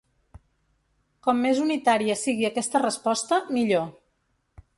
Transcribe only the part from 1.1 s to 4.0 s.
Com més unitària sigui aquesta resposta, millor.